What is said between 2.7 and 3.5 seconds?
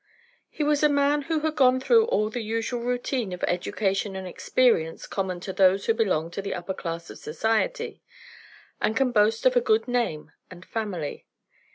routine of